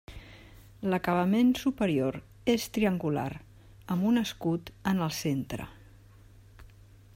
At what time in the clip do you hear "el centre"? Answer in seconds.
5.09-5.71